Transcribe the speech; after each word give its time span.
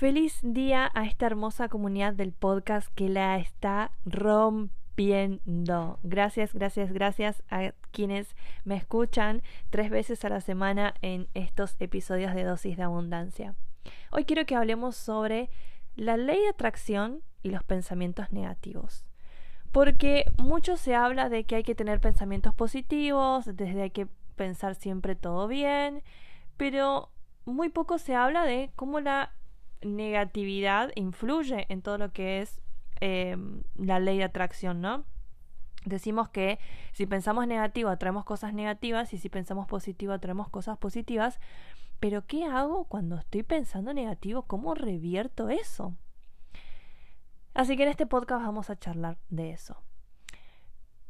Feliz 0.00 0.40
día 0.42 0.90
a 0.94 1.04
esta 1.04 1.26
hermosa 1.26 1.68
comunidad 1.68 2.14
del 2.14 2.32
podcast 2.32 2.88
que 2.94 3.10
la 3.10 3.36
está 3.36 3.90
rompiendo. 4.06 5.98
Gracias, 6.02 6.54
gracias, 6.54 6.90
gracias 6.90 7.42
a 7.50 7.74
quienes 7.90 8.34
me 8.64 8.76
escuchan 8.76 9.42
tres 9.68 9.90
veces 9.90 10.24
a 10.24 10.30
la 10.30 10.40
semana 10.40 10.94
en 11.02 11.28
estos 11.34 11.76
episodios 11.80 12.34
de 12.34 12.44
dosis 12.44 12.78
de 12.78 12.82
abundancia. 12.82 13.54
Hoy 14.10 14.24
quiero 14.24 14.46
que 14.46 14.54
hablemos 14.54 14.96
sobre 14.96 15.50
la 15.96 16.16
ley 16.16 16.40
de 16.40 16.48
atracción 16.48 17.20
y 17.42 17.50
los 17.50 17.62
pensamientos 17.62 18.32
negativos. 18.32 19.04
Porque 19.70 20.24
mucho 20.38 20.78
se 20.78 20.94
habla 20.94 21.28
de 21.28 21.44
que 21.44 21.56
hay 21.56 21.62
que 21.62 21.74
tener 21.74 22.00
pensamientos 22.00 22.54
positivos, 22.54 23.44
desde 23.44 23.82
hay 23.82 23.90
que 23.90 24.08
pensar 24.34 24.76
siempre 24.76 25.14
todo 25.14 25.46
bien, 25.46 26.02
pero 26.56 27.10
muy 27.44 27.68
poco 27.68 27.98
se 27.98 28.14
habla 28.14 28.46
de 28.46 28.70
cómo 28.76 29.00
la 29.00 29.34
negatividad 29.82 30.90
influye 30.94 31.66
en 31.68 31.82
todo 31.82 31.98
lo 31.98 32.12
que 32.12 32.40
es 32.40 32.60
em, 33.00 33.62
la 33.76 33.98
ley 33.98 34.18
de 34.18 34.24
atracción, 34.24 34.80
¿no? 34.80 35.04
Decimos 35.84 36.28
que 36.28 36.58
si 36.92 37.06
pensamos 37.06 37.46
negativo 37.46 37.88
atraemos 37.88 38.24
cosas 38.24 38.52
negativas 38.52 39.14
y 39.14 39.18
si 39.18 39.30
pensamos 39.30 39.66
positivo 39.66 40.12
atraemos 40.12 40.50
cosas 40.50 40.76
positivas, 40.76 41.40
pero 42.00 42.26
¿qué 42.26 42.44
hago 42.44 42.84
cuando 42.84 43.16
estoy 43.16 43.42
pensando 43.42 43.94
negativo? 43.94 44.42
¿Cómo 44.42 44.74
revierto 44.74 45.48
eso? 45.48 45.96
Así 47.54 47.76
que 47.76 47.82
en 47.84 47.88
este 47.88 48.06
podcast 48.06 48.44
vamos 48.44 48.70
a 48.70 48.78
charlar 48.78 49.18
de 49.28 49.50
eso. 49.50 49.82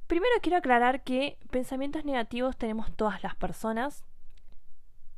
Primero 0.07 0.35
quiero 0.43 0.59
aclarar 0.59 1.05
que 1.05 1.39
pensamientos 1.51 2.05
negativos 2.05 2.57
tenemos 2.57 2.91
todas 2.97 3.23
las 3.23 3.37
personas, 3.37 4.05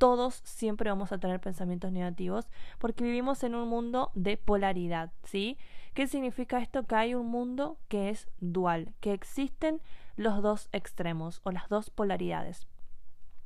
todos 0.03 0.41
siempre 0.43 0.89
vamos 0.89 1.13
a 1.13 1.17
tener 1.17 1.39
pensamientos 1.39 1.89
negativos 1.93 2.49
porque 2.77 3.05
vivimos 3.05 3.41
en 3.45 3.55
un 3.55 3.69
mundo 3.69 4.11
de 4.15 4.35
polaridad, 4.35 5.13
¿sí? 5.23 5.57
¿Qué 5.93 6.07
significa 6.07 6.59
esto? 6.59 6.83
Que 6.83 6.95
hay 6.95 7.15
un 7.15 7.27
mundo 7.27 7.77
que 7.87 8.09
es 8.09 8.27
dual, 8.41 8.91
que 8.99 9.13
existen 9.13 9.79
los 10.17 10.41
dos 10.41 10.67
extremos 10.73 11.39
o 11.45 11.51
las 11.51 11.69
dos 11.69 11.89
polaridades. 11.89 12.67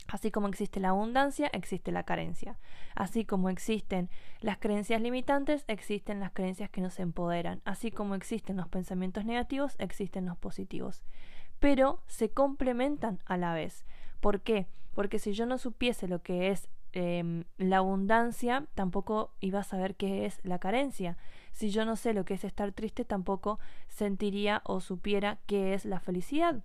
Así 0.07 0.31
como 0.31 0.47
existe 0.47 0.79
la 0.79 0.89
abundancia, 0.89 1.45
existe 1.53 1.91
la 1.91 2.01
carencia. 2.01 2.57
Así 2.95 3.23
como 3.23 3.49
existen 3.49 4.09
las 4.41 4.57
creencias 4.57 4.99
limitantes, 4.99 5.63
existen 5.67 6.19
las 6.19 6.31
creencias 6.31 6.71
que 6.71 6.81
nos 6.81 6.97
empoderan. 6.97 7.61
Así 7.65 7.91
como 7.91 8.15
existen 8.15 8.57
los 8.57 8.67
pensamientos 8.67 9.25
negativos, 9.25 9.75
existen 9.77 10.25
los 10.25 10.37
positivos. 10.37 11.03
Pero 11.59 12.01
se 12.07 12.31
complementan 12.31 13.19
a 13.25 13.37
la 13.37 13.53
vez. 13.53 13.85
¿Por 14.19 14.41
qué? 14.41 14.67
porque 14.97 15.19
si 15.19 15.33
yo 15.33 15.45
no 15.45 15.59
supiese 15.59 16.07
lo 16.07 16.23
que 16.23 16.49
es 16.49 16.69
em, 16.91 17.43
la 17.59 17.77
abundancia, 17.77 18.65
tampoco 18.73 19.31
iba 19.41 19.59
a 19.59 19.63
saber 19.63 19.93
qué 19.93 20.25
es 20.25 20.39
la 20.43 20.57
carencia. 20.57 21.17
Si 21.51 21.69
yo 21.69 21.85
no 21.85 21.95
sé 21.95 22.15
lo 22.15 22.25
que 22.25 22.33
es 22.33 22.43
estar 22.43 22.71
triste, 22.71 23.05
tampoco 23.05 23.59
sentiría 23.89 24.63
o 24.65 24.81
supiera 24.81 25.37
qué 25.45 25.75
es 25.75 25.85
la 25.85 25.99
felicidad. 25.99 26.63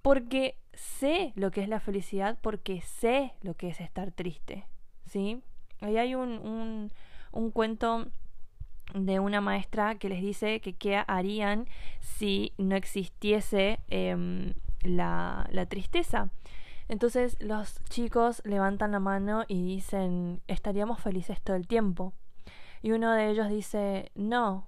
Porque 0.00 0.56
sé 0.72 1.34
lo 1.34 1.50
que 1.50 1.60
es 1.60 1.68
la 1.68 1.80
felicidad, 1.80 2.38
porque 2.40 2.80
sé 2.80 3.34
lo 3.42 3.52
que 3.52 3.68
es 3.68 3.82
estar 3.82 4.10
triste. 4.10 4.64
¿Sí? 5.04 5.42
Ahí 5.82 5.98
hay 5.98 6.14
un, 6.14 6.90
un, 7.30 7.50
cuento 7.50 8.06
de 8.94 9.20
una 9.20 9.42
maestra 9.42 9.96
que 9.96 10.08
les 10.08 10.22
dice 10.22 10.60
que 10.60 10.72
qué 10.72 11.04
harían 11.06 11.66
si 12.00 12.54
no 12.56 12.74
existiese 12.74 13.80
em, 13.88 14.54
la, 14.82 15.66
tristeza. 15.68 16.30
Entonces 16.88 17.36
los 17.40 17.82
chicos 17.84 18.42
levantan 18.44 18.92
la 18.92 19.00
mano 19.00 19.44
y 19.46 19.62
dicen, 19.62 20.40
estaríamos 20.46 21.00
felices 21.00 21.40
todo 21.42 21.56
el 21.56 21.66
tiempo. 21.66 22.12
Y 22.82 22.92
uno 22.92 23.12
de 23.12 23.28
ellos 23.28 23.48
dice, 23.48 24.10
no, 24.14 24.66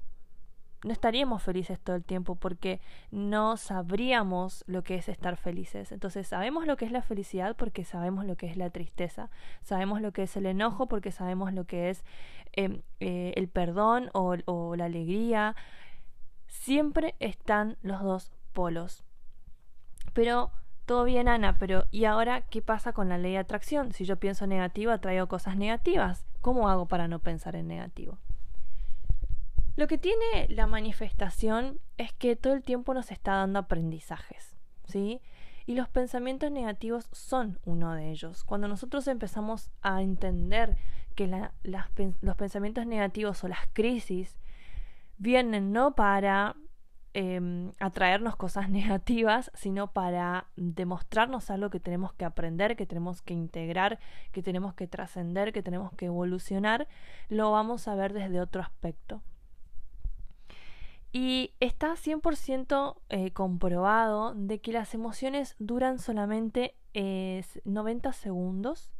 no 0.85 0.93
estaríamos 0.93 1.43
felices 1.43 1.79
todo 1.81 1.97
el 1.97 2.05
tiempo 2.05 2.35
porque 2.35 2.81
no 3.11 3.57
sabríamos 3.57 4.65
lo 4.67 4.83
que 4.83 4.97
es 4.97 5.09
estar 5.09 5.37
felices. 5.37 5.93
Entonces 5.93 6.27
sabemos 6.27 6.67
lo 6.67 6.77
que 6.77 6.85
es 6.85 6.93
la 6.93 7.03
felicidad 7.03 7.57
porque 7.57 7.85
sabemos 7.85 8.27
lo 8.27 8.37
que 8.37 8.47
es 8.47 8.57
la 8.57 8.71
tristeza, 8.71 9.31
sabemos 9.63 10.03
lo 10.03 10.13
que 10.13 10.25
es 10.25 10.37
el 10.37 10.47
enojo 10.47 10.87
porque 10.87 11.13
sabemos 11.13 11.55
lo 11.55 11.65
que 11.65 11.91
es 11.91 12.05
em, 12.53 12.83
eh, 12.99 13.33
el 13.37 13.49
perdón 13.49 14.11
o 14.13 14.77
la 14.77 14.85
alegría. 14.85 15.55
Siempre 16.49 17.15
están 17.21 17.79
los 17.83 18.03
dos 18.03 18.33
polos. 18.53 19.05
Pero 20.13 20.51
todo 20.87 21.05
bien, 21.05 21.29
Ana, 21.29 21.57
pero 21.59 21.87
¿y 21.91 22.05
ahora 22.05 22.43
qué 22.43 22.63
pasa 22.63 22.93
con 22.93 23.09
la 23.09 23.19
ley 23.19 23.33
de 23.33 23.39
atracción? 23.39 23.93
Si 23.93 24.05
yo 24.05 24.17
pienso 24.17 24.47
negativo, 24.47 24.93
atraigo 24.93 25.29
cosas 25.29 25.57
negativas. 25.57 26.27
¿Cómo 26.41 26.69
hago 26.69 26.87
para 26.87 27.07
no 27.07 27.21
pensar 27.21 27.55
en 27.57 27.69
negativo? 27.69 28.19
Lo 29.77 29.87
que 29.87 29.99
tiene 29.99 30.49
la 30.49 30.67
manifestación 30.67 31.81
es 31.97 32.13
que 32.13 32.37
todo 32.37 32.55
el 32.55 32.63
tiempo 32.63 32.93
nos 32.93 33.13
está 33.13 33.35
dando 33.35 33.61
aprendizajes, 33.61 34.57
¿sí? 34.85 35.21
Y 35.65 35.75
los 35.75 35.89
pensamientos 35.89 36.51
negativos 36.51 37.09
son 37.13 37.61
uno 37.65 37.95
de 37.95 38.11
ellos. 38.11 38.43
Cuando 38.43 38.67
nosotros 38.67 39.07
empezamos 39.07 39.71
a 39.83 40.03
entender 40.03 40.77
que 41.15 41.29
los 42.21 42.37
pensamientos 42.37 42.87
negativos 42.87 43.45
o 43.45 43.49
las 43.49 43.69
crisis 43.73 44.37
vienen 45.19 45.73
no 45.73 45.95
para 45.95 46.57
Em, 47.13 47.73
atraernos 47.81 48.37
cosas 48.37 48.69
negativas, 48.71 49.51
sino 49.55 49.93
para 49.93 50.47
demostrarnos 50.57 51.51
algo 51.51 51.69
que 51.69 51.81
tenemos 51.81 52.13
que 52.13 52.25
aprender, 52.25 52.77
que 52.77 52.87
tenemos 52.87 53.21
que 53.21 53.35
integrar, 53.35 53.99
que 54.31 54.43
tenemos 54.45 54.75
que 54.75 54.87
trascender, 54.87 55.53
que 55.53 55.63
tenemos 55.63 55.93
que 55.95 56.07
evolucionar, 56.07 56.87
lo 57.29 57.51
vamos 57.51 57.89
a 57.89 57.97
ver 57.97 58.13
desde 58.13 58.41
otro 58.41 58.63
aspecto. 58.63 59.23
Y 61.13 61.53
está 61.59 61.97
100% 61.97 63.01
eh, 63.09 63.33
comprobado 63.33 64.33
de 64.35 64.61
que 64.61 64.73
las 64.73 64.95
emociones 64.95 65.57
duran 65.59 65.99
solamente 65.99 66.77
90 67.65 68.13
segundos, 68.13 68.93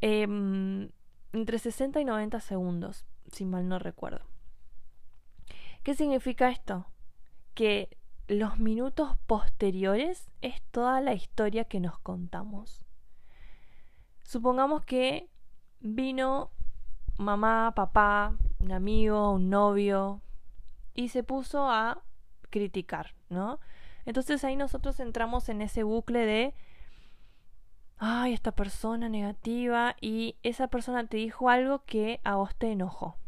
em, 0.00 0.90
entre 1.32 1.58
60 1.58 2.00
y 2.00 2.04
90 2.04 2.38
segundos, 2.38 3.04
si 3.32 3.44
mal 3.44 3.68
no 3.68 3.80
recuerdo. 3.80 4.33
¿Qué 5.84 5.94
significa 5.94 6.48
esto? 6.48 6.86
Que 7.52 7.98
los 8.26 8.58
minutos 8.58 9.18
posteriores 9.26 10.30
es 10.40 10.62
toda 10.70 11.02
la 11.02 11.12
historia 11.12 11.66
que 11.66 11.78
nos 11.78 11.98
contamos. 11.98 12.86
Supongamos 14.22 14.82
que 14.86 15.28
vino 15.80 16.50
mamá, 17.18 17.74
papá, 17.76 18.34
un 18.60 18.72
amigo, 18.72 19.32
un 19.32 19.50
novio 19.50 20.22
y 20.94 21.10
se 21.10 21.22
puso 21.22 21.70
a 21.70 22.02
criticar, 22.48 23.14
¿no? 23.28 23.60
Entonces 24.06 24.42
ahí 24.42 24.56
nosotros 24.56 24.98
entramos 25.00 25.50
en 25.50 25.60
ese 25.60 25.82
bucle 25.82 26.24
de, 26.24 26.54
ay, 27.98 28.32
esta 28.32 28.52
persona 28.52 29.10
negativa 29.10 29.96
y 30.00 30.36
esa 30.42 30.68
persona 30.68 31.06
te 31.06 31.18
dijo 31.18 31.50
algo 31.50 31.84
que 31.84 32.22
a 32.24 32.36
vos 32.36 32.56
te 32.56 32.72
enojó. 32.72 33.18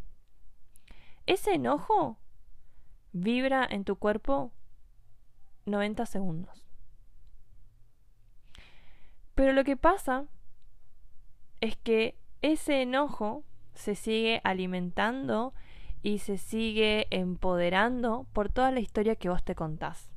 Ese 1.27 1.57
enojo 1.57 2.17
vibra 3.21 3.67
en 3.69 3.85
tu 3.85 3.97
cuerpo 3.97 4.53
90 5.65 6.07
segundos. 6.07 6.65
Pero 9.35 9.53
lo 9.53 9.65
que 9.65 9.77
pasa 9.77 10.25
es 11.61 11.77
que 11.77 12.17
ese 12.43 12.83
enojo 12.83 13.43
se 13.75 13.95
sigue 13.95 14.41
alimentando 14.45 15.53
y 16.03 16.19
se 16.19 16.39
sigue 16.39 17.07
empoderando 17.11 18.27
por 18.33 18.51
toda 18.51 18.71
la 18.71 18.81
historia 18.81 19.17
que 19.17 19.29
vos 19.29 19.43
te 19.43 19.55
contás. 19.55 20.11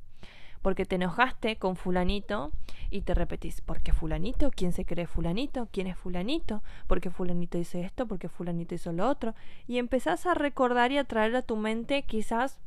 Porque 0.62 0.84
te 0.84 0.96
enojaste 0.96 1.56
con 1.56 1.76
fulanito 1.76 2.52
y 2.90 3.00
te 3.00 3.14
repetís, 3.14 3.62
¿por 3.62 3.80
qué 3.80 3.92
fulanito? 3.92 4.50
¿Quién 4.50 4.72
se 4.72 4.84
cree 4.84 5.06
fulanito? 5.06 5.68
¿Quién 5.72 5.86
es 5.86 5.96
fulanito? 5.96 6.62
¿Por 6.86 7.00
qué 7.00 7.10
fulanito 7.10 7.56
hizo 7.56 7.78
esto? 7.78 8.06
¿Por 8.06 8.18
qué 8.18 8.28
fulanito 8.28 8.74
hizo 8.74 8.92
lo 8.92 9.08
otro? 9.08 9.34
Y 9.66 9.78
empezás 9.78 10.26
a 10.26 10.34
recordar 10.34 10.92
y 10.92 10.98
a 10.98 11.04
traer 11.04 11.34
a 11.34 11.42
tu 11.42 11.56
mente 11.56 12.02
quizás 12.02 12.60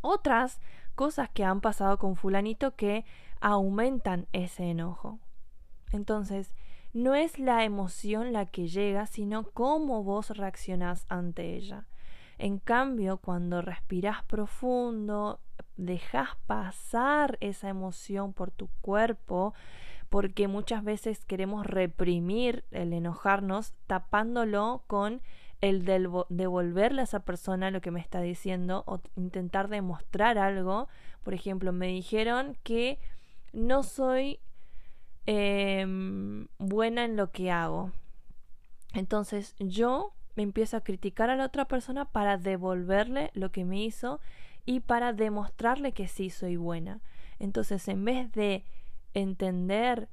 otras 0.00 0.60
cosas 0.94 1.28
que 1.30 1.44
han 1.44 1.60
pasado 1.60 1.98
con 1.98 2.16
fulanito 2.16 2.74
que 2.74 3.04
aumentan 3.40 4.26
ese 4.32 4.70
enojo. 4.70 5.18
Entonces, 5.92 6.54
no 6.92 7.14
es 7.14 7.38
la 7.38 7.64
emoción 7.64 8.32
la 8.32 8.46
que 8.46 8.68
llega, 8.68 9.06
sino 9.06 9.44
cómo 9.44 10.02
vos 10.02 10.30
reaccionás 10.30 11.06
ante 11.08 11.56
ella. 11.56 11.86
En 12.38 12.58
cambio, 12.58 13.18
cuando 13.18 13.62
respiras 13.62 14.22
profundo, 14.24 15.40
dejas 15.76 16.30
pasar 16.46 17.36
esa 17.40 17.68
emoción 17.68 18.32
por 18.32 18.50
tu 18.50 18.68
cuerpo, 18.80 19.54
porque 20.08 20.48
muchas 20.48 20.82
veces 20.82 21.24
queremos 21.24 21.66
reprimir 21.66 22.64
el 22.70 22.92
enojarnos 22.92 23.74
tapándolo 23.86 24.82
con 24.86 25.20
el 25.60 25.84
devolverle 25.84 27.00
a 27.00 27.04
esa 27.04 27.20
persona 27.20 27.70
lo 27.70 27.80
que 27.80 27.90
me 27.90 28.00
está 28.00 28.20
diciendo 28.20 28.84
o 28.86 29.00
intentar 29.16 29.68
demostrar 29.68 30.38
algo. 30.38 30.88
Por 31.22 31.34
ejemplo, 31.34 31.72
me 31.72 31.88
dijeron 31.88 32.56
que 32.62 32.98
no 33.52 33.82
soy 33.82 34.38
em, 35.26 36.48
buena 36.58 37.04
en 37.04 37.16
lo 37.16 37.30
que 37.32 37.50
hago. 37.50 37.92
Entonces 38.94 39.56
yo 39.58 40.12
me 40.36 40.44
empiezo 40.44 40.76
a 40.76 40.82
criticar 40.82 41.30
a 41.30 41.36
la 41.36 41.46
otra 41.46 41.66
persona 41.66 42.04
para 42.04 42.38
devolverle 42.38 43.30
lo 43.34 43.50
que 43.50 43.64
me 43.64 43.82
hizo 43.82 44.20
y 44.64 44.80
para 44.80 45.12
demostrarle 45.12 45.92
que 45.92 46.06
sí 46.06 46.30
soy 46.30 46.56
buena. 46.56 47.00
Entonces, 47.38 47.88
en 47.88 48.04
vez 48.04 48.30
de 48.32 48.64
entender 49.14 50.08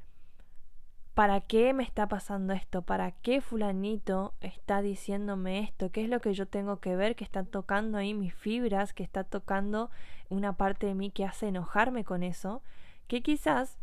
para 1.16 1.40
qué 1.40 1.74
me 1.74 1.84
está 1.84 2.10
pasando 2.10 2.52
esto, 2.52 2.82
para 2.82 3.12
qué 3.12 3.40
fulanito 3.40 4.34
está 4.42 4.82
diciéndome 4.82 5.60
esto, 5.60 5.90
qué 5.90 6.04
es 6.04 6.10
lo 6.10 6.20
que 6.20 6.34
yo 6.34 6.46
tengo 6.46 6.82
que 6.82 6.98
ver, 6.98 7.16
que 7.16 7.24
está 7.24 7.46
tocando 7.46 7.98
ahí 7.98 8.14
mis 8.14 8.34
fibras, 8.34 8.94
que 8.94 9.04
está 9.04 9.24
tocando 9.24 9.90
una 10.28 10.58
parte 10.58 10.88
de 10.88 10.94
mí 10.94 11.12
que 11.12 11.24
hace 11.24 11.48
enojarme 11.48 12.04
con 12.04 12.22
eso, 12.22 12.62
que 13.08 13.22
quizás 13.22 13.78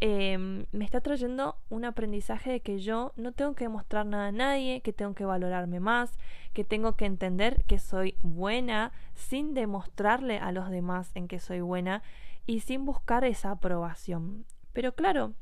em, 0.00 0.66
me 0.70 0.84
está 0.84 1.00
trayendo 1.00 1.56
un 1.70 1.86
aprendizaje 1.86 2.50
de 2.50 2.60
que 2.60 2.78
yo 2.78 3.14
no 3.16 3.32
tengo 3.32 3.54
que 3.54 3.64
demostrar 3.64 4.04
nada 4.04 4.26
a 4.26 4.32
nadie, 4.32 4.82
que 4.82 4.92
tengo 4.92 5.14
que 5.14 5.24
valorarme 5.24 5.80
más, 5.80 6.18
que 6.52 6.62
tengo 6.62 6.94
que 6.94 7.06
entender 7.06 7.64
que 7.64 7.78
soy 7.78 8.16
buena 8.20 8.92
sin 9.14 9.54
demostrarle 9.54 10.38
a 10.40 10.52
los 10.52 10.68
demás 10.68 11.10
en 11.14 11.26
que 11.26 11.40
soy 11.40 11.62
buena 11.62 12.02
y 12.44 12.60
sin 12.60 12.84
buscar 12.84 13.24
esa 13.24 13.52
aprobación. 13.52 14.44
Pero 14.74 14.94
claro, 14.94 15.32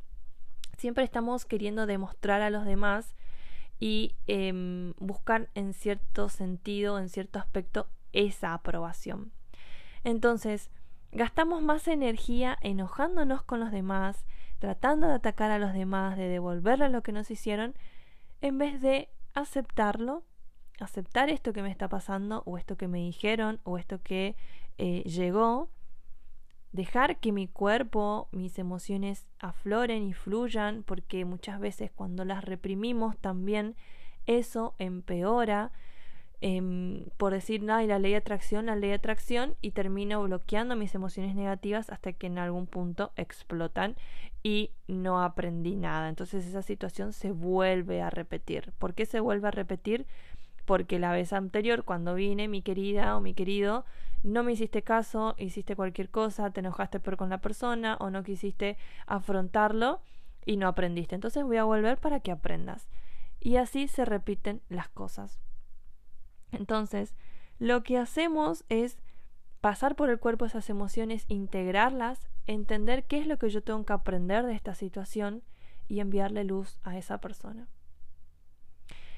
siempre 0.77 1.05
estamos 1.05 1.45
queriendo 1.45 1.87
demostrar 1.87 2.43
a 2.43 2.51
los 2.51 2.65
demás 2.65 3.15
y 3.81 4.15
em, 4.27 4.95
buscar 4.99 5.51
en 5.55 5.75
cierto 5.75 6.29
sentido, 6.29 6.99
en 6.99 7.09
cierto 7.09 7.39
aspecto, 7.39 7.89
esa 8.13 8.55
aprobación. 8.55 9.33
Entonces, 10.05 10.71
gastamos 11.13 11.63
más 11.63 11.89
energía 11.89 12.59
enojándonos 12.61 13.43
con 13.43 13.61
los 13.61 13.71
demás, 13.71 14.25
tratando 14.59 15.09
de 15.09 15.15
atacar 15.15 15.51
a 15.51 15.59
los 15.59 15.73
demás, 15.73 16.17
de 16.17 16.29
devolverle 16.29 16.89
lo 16.89 17.03
que 17.03 17.13
nos 17.13 17.31
hicieron, 17.31 17.75
en 18.41 18.59
vez 18.59 18.81
de 18.81 19.09
aceptarlo, 19.35 20.25
aceptar 20.81 21.29
esto 21.29 21.53
que 21.53 21.63
me 21.63 21.71
está 21.71 21.89
pasando, 21.89 22.43
o 22.47 22.59
esto 22.59 22.77
que 22.77 22.89
me 22.89 22.99
dijeron, 22.99 23.61
o 23.65 23.79
esto 23.79 24.03
que 24.03 24.37
eh, 24.79 25.03
llegó, 25.05 25.71
dejar 26.75 27.21
que 27.21 27.31
mi 27.31 27.47
cuerpo, 27.47 28.29
mis 28.33 28.59
emociones 28.59 29.27
afloren 29.39 30.03
y 30.03 30.13
fluyan, 30.13 30.83
porque 30.83 31.25
muchas 31.25 31.61
veces 31.61 31.93
cuando 31.95 32.25
las 32.25 32.45
reprimimos 32.45 33.17
también 33.17 33.77
eso 34.27 34.75
empeora. 34.79 35.71
Em, 36.41 37.07
por 37.17 37.33
decir, 37.33 37.63
y 37.63 37.67
la 37.67 37.99
ley 37.99 38.11
de 38.11 38.17
atracción, 38.17 38.67
la 38.67 38.77
ley 38.77 38.91
de 38.91 38.97
atracción, 38.97 39.55
y 39.63 39.71
termino 39.71 40.23
bloqueando 40.25 40.75
mis 40.75 40.95
emociones 40.95 41.37
negativas 41.37 41.89
hasta 41.91 42.13
que 42.13 42.27
en 42.27 42.39
algún 42.39 42.67
punto 42.67 43.13
explotan 43.17 43.97
y 44.43 44.73
no 44.89 45.23
aprendí 45.23 45.77
nada. 45.77 46.09
Entonces 46.09 46.45
esa 46.45 46.63
situación 46.63 47.13
se 47.13 47.31
vuelve 47.31 48.03
a 48.03 48.11
repetir. 48.11 48.73
¿Por 48.79 48.95
qué 48.95 49.07
se 49.07 49.21
vuelve 49.21 49.47
a 49.49 49.53
repetir? 49.53 50.07
Porque 50.65 50.99
la 50.99 51.13
vez 51.13 51.33
anterior, 51.33 51.85
cuando 51.85 52.15
vine, 52.15 52.49
mi 52.49 52.63
querida 52.63 53.17
o 53.17 53.21
mi 53.21 53.35
querido, 53.35 53.85
no 54.23 54.43
me 54.43 54.53
hiciste 54.53 54.83
caso, 54.83 55.35
hiciste 55.39 55.77
cualquier 55.77 56.11
cosa, 56.11 56.51
te 56.51 56.61
enojaste 56.61 57.01
por 57.01 57.17
con 57.17 57.29
la 57.29 57.43
persona 57.43 57.97
o 58.01 58.11
no 58.11 58.23
quisiste 58.23 58.79
afrontarlo 59.07 60.01
y 60.47 60.57
no 60.57 60.67
aprendiste. 60.67 61.15
Entonces 61.15 61.45
voy 61.45 61.59
a 61.59 61.65
volver 61.65 61.99
para 61.99 62.21
que 62.21 62.33
aprendas. 62.33 62.89
Y 63.41 63.57
así 63.57 63.89
se 63.89 64.07
repiten 64.07 64.63
las 64.69 64.89
cosas. 64.89 65.39
Entonces, 66.53 67.15
lo 67.59 67.83
que 67.83 67.99
hacemos 67.99 68.65
es 68.69 68.99
pasar 69.61 69.97
por 69.97 70.09
el 70.09 70.19
cuerpo 70.19 70.47
esas 70.47 70.71
emociones, 70.71 71.25
integrarlas, 71.29 72.29
entender 72.47 73.05
qué 73.05 73.19
es 73.19 73.27
lo 73.27 73.39
que 73.39 73.51
yo 73.51 73.63
tengo 73.63 73.85
que 73.85 73.93
aprender 73.93 74.47
de 74.47 74.55
esta 74.55 74.75
situación 74.75 75.43
y 75.89 76.01
enviarle 76.01 76.45
luz 76.45 76.79
a 76.83 76.97
esa 76.97 77.19
persona. 77.19 77.69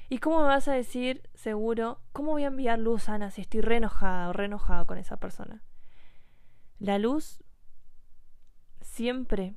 ¿Y 0.09 0.19
cómo 0.19 0.39
me 0.39 0.47
vas 0.47 0.67
a 0.67 0.73
decir, 0.73 1.29
seguro, 1.33 1.99
cómo 2.13 2.31
voy 2.31 2.43
a 2.43 2.47
enviar 2.47 2.79
luz, 2.79 3.09
Ana, 3.09 3.29
si 3.29 3.41
estoy 3.41 3.61
re 3.61 3.77
enojada 3.77 4.29
o 4.29 4.33
re 4.33 4.45
enojada 4.45 4.85
con 4.85 4.97
esa 4.97 5.17
persona? 5.17 5.63
La 6.79 6.97
luz 6.97 7.43
siempre 8.81 9.55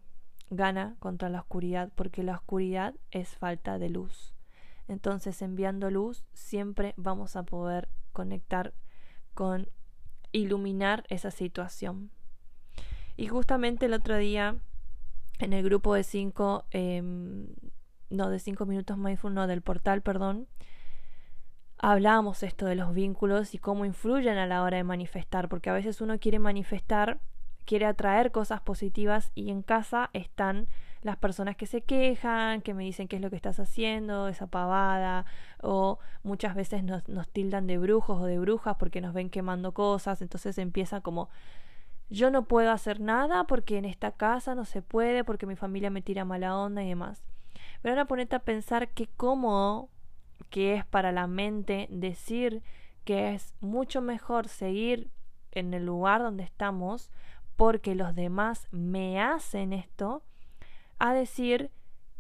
gana 0.51 0.97
contra 0.99 1.29
la 1.29 1.41
oscuridad 1.41 1.93
porque 1.95 2.25
la 2.25 2.35
oscuridad 2.35 2.95
es 3.13 3.29
falta 3.37 3.79
de 3.79 3.91
luz. 3.91 4.35
Entonces, 4.89 5.41
enviando 5.41 5.89
luz, 5.91 6.25
siempre 6.33 6.95
vamos 6.97 7.37
a 7.37 7.45
poder 7.45 7.89
conectar 8.13 8.75
con 9.35 9.69
iluminar 10.33 11.05
esa 11.09 11.31
situación. 11.31 12.11
Y 13.17 13.29
justamente 13.29 13.87
el 13.87 13.95
otro 13.95 14.17
día, 14.17 14.57
en 15.39 15.53
el 15.53 15.63
grupo 15.63 15.95
de 15.95 16.03
cinco, 16.03 16.65
em, 16.73 17.55
no 18.11 18.29
de 18.31 18.39
5 18.39 18.67
minutos 18.67 18.99
mindful, 18.99 19.33
no 19.35 19.47
del 19.47 19.63
portal, 19.63 20.03
perdón, 20.03 20.47
hablábamos 21.79 22.43
esto 22.43 22.67
de 22.67 22.75
los 22.75 22.93
vínculos 22.93 23.55
y 23.55 23.59
cómo 23.59 23.85
influyen 23.85 24.37
a 24.37 24.47
la 24.47 24.63
hora 24.63 24.77
de 24.77 24.85
manifestar, 24.85 25.49
porque 25.49 25.71
a 25.71 25.73
veces 25.73 26.01
uno 26.01 26.19
quiere 26.19 26.39
manifestar, 26.39 27.21
quiere 27.65 27.87
atraer 27.87 28.33
cosas 28.33 28.61
positivas 28.61 29.33
y 29.35 29.51
en 29.51 29.63
casa 29.63 30.11
están 30.13 30.67
las 31.03 31.17
personas 31.17 31.57
que 31.57 31.67
se 31.67 31.81
quejan, 31.81 32.61
que 32.61 32.75
me 32.75 32.85
dicen 32.85 33.09
qué 33.09 33.17
es 33.17 33.23
lo 33.23 33.31
que 33.31 33.37
estás 33.37 33.59
haciendo, 33.59 34.29
esa 34.29 34.47
pavada, 34.47 35.25
o 35.63 35.99
muchas 36.23 36.55
veces 36.55 36.85
nos, 36.85 37.09
nos 37.09 37.29
tildan 37.29 37.67
de 37.67 37.79
brujos 37.79 38.21
o 38.21 38.27
de 38.27 38.39
brujas 38.39 38.77
porque 38.79 39.01
nos 39.01 39.15
ven 39.15 39.31
quemando 39.31 39.73
cosas, 39.73 40.21
entonces 40.21 40.59
empieza 40.59 41.01
como 41.01 41.31
yo 42.11 42.31
no 42.31 42.45
puedo 42.45 42.73
hacer 42.73 43.01
nada 43.01 43.45
porque 43.45 43.79
en 43.79 43.85
esta 43.85 44.13
casa 44.13 44.55
no 44.55 44.65
se 44.65 44.83
puede, 44.83 45.25
porque 45.25 45.47
mi 45.47 45.57
familia 45.57 45.91
me 45.91 46.03
tira 46.03 46.25
mala 46.25 46.59
onda 46.59 46.83
y 46.83 46.89
demás. 46.89 47.23
Pero 47.83 47.93
ahora 47.93 48.05
ponete 48.07 48.37
a 48.37 48.41
pensar 48.41 48.89
qué 48.89 49.07
cómodo 49.07 49.89
que 50.51 50.75
es 50.75 50.85
para 50.85 51.13
la 51.13 51.27
mente 51.27 51.87
decir 51.91 52.63
que 53.05 53.35
es 53.35 53.55
mucho 53.61 54.03
mejor 54.03 54.49
seguir 54.49 55.11
en 55.53 55.75
el 55.75 55.87
lugar 55.87 56.23
donde 56.23 56.45
estamos 56.45 57.11
porque 57.57 57.95
los 57.95 58.15
demás 58.15 58.69
me 58.71 59.21
hacen 59.21 59.73
esto, 59.75 60.23
a 60.99 61.13
decir 61.13 61.71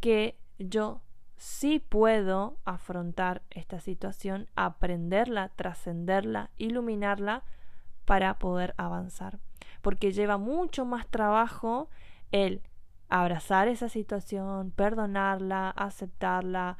que 0.00 0.38
yo 0.58 1.00
sí 1.38 1.78
puedo 1.78 2.58
afrontar 2.66 3.40
esta 3.48 3.80
situación, 3.80 4.48
aprenderla, 4.54 5.48
trascenderla, 5.56 6.50
iluminarla 6.58 7.42
para 8.04 8.38
poder 8.38 8.74
avanzar. 8.76 9.38
Porque 9.80 10.12
lleva 10.12 10.36
mucho 10.36 10.84
más 10.84 11.06
trabajo 11.06 11.88
el 12.32 12.60
abrazar 13.10 13.68
esa 13.68 13.88
situación, 13.88 14.70
perdonarla, 14.70 15.70
aceptarla, 15.70 16.78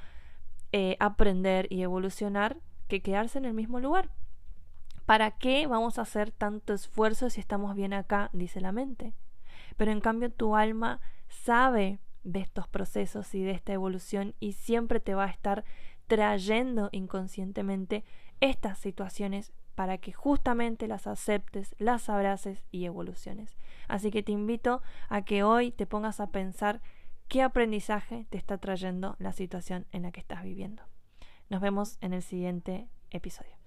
eh, 0.72 0.96
aprender 1.00 1.66
y 1.70 1.82
evolucionar 1.82 2.56
que 2.88 3.02
quedarse 3.02 3.38
en 3.38 3.44
el 3.44 3.54
mismo 3.54 3.80
lugar. 3.80 4.10
¿Para 5.06 5.32
qué 5.32 5.66
vamos 5.66 5.98
a 5.98 6.02
hacer 6.02 6.30
tanto 6.30 6.72
esfuerzo 6.72 7.30
si 7.30 7.40
estamos 7.40 7.74
bien 7.74 7.92
acá? 7.92 8.30
dice 8.32 8.60
la 8.60 8.70
mente. 8.72 9.12
Pero 9.76 9.90
en 9.90 10.00
cambio 10.00 10.30
tu 10.30 10.56
alma 10.56 11.00
sabe 11.28 11.98
de 12.22 12.40
estos 12.40 12.68
procesos 12.68 13.34
y 13.34 13.42
de 13.42 13.52
esta 13.52 13.72
evolución 13.72 14.34
y 14.38 14.52
siempre 14.52 15.00
te 15.00 15.14
va 15.14 15.24
a 15.24 15.30
estar 15.30 15.64
trayendo 16.06 16.90
inconscientemente 16.92 18.04
estas 18.40 18.78
situaciones 18.78 19.52
para 19.74 19.98
que 19.98 20.12
justamente 20.12 20.86
las 20.88 21.06
aceptes, 21.06 21.74
las 21.78 22.08
abraces 22.08 22.62
y 22.70 22.84
evoluciones. 22.84 23.56
Así 23.88 24.10
que 24.10 24.22
te 24.22 24.32
invito 24.32 24.82
a 25.08 25.22
que 25.22 25.42
hoy 25.42 25.72
te 25.72 25.86
pongas 25.86 26.20
a 26.20 26.28
pensar 26.28 26.80
qué 27.28 27.42
aprendizaje 27.42 28.26
te 28.30 28.38
está 28.38 28.58
trayendo 28.58 29.16
la 29.18 29.32
situación 29.32 29.86
en 29.92 30.02
la 30.02 30.12
que 30.12 30.20
estás 30.20 30.42
viviendo. 30.42 30.82
Nos 31.48 31.60
vemos 31.60 31.98
en 32.00 32.12
el 32.12 32.22
siguiente 32.22 32.88
episodio. 33.10 33.60